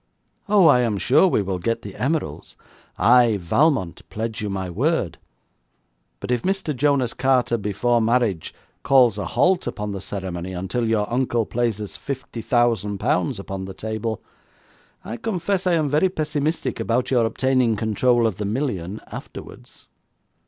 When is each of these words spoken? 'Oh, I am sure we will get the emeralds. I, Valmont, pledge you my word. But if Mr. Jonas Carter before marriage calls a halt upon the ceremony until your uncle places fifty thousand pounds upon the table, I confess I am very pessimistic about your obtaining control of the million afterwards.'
'Oh, 0.49 0.65
I 0.65 0.79
am 0.79 0.97
sure 0.97 1.27
we 1.27 1.43
will 1.43 1.59
get 1.59 1.83
the 1.83 1.95
emeralds. 1.95 2.57
I, 2.97 3.37
Valmont, 3.37 4.01
pledge 4.09 4.41
you 4.41 4.49
my 4.49 4.67
word. 4.67 5.19
But 6.19 6.31
if 6.31 6.41
Mr. 6.41 6.75
Jonas 6.75 7.13
Carter 7.13 7.55
before 7.55 8.01
marriage 8.01 8.51
calls 8.81 9.19
a 9.19 9.25
halt 9.27 9.67
upon 9.67 9.91
the 9.91 10.01
ceremony 10.01 10.53
until 10.53 10.89
your 10.89 11.07
uncle 11.13 11.45
places 11.45 11.97
fifty 11.97 12.41
thousand 12.41 12.97
pounds 12.97 13.37
upon 13.37 13.65
the 13.65 13.75
table, 13.75 14.23
I 15.05 15.17
confess 15.17 15.67
I 15.67 15.73
am 15.75 15.87
very 15.87 16.09
pessimistic 16.09 16.79
about 16.79 17.11
your 17.11 17.23
obtaining 17.23 17.75
control 17.75 18.25
of 18.25 18.37
the 18.37 18.45
million 18.45 19.01
afterwards.' 19.05 19.85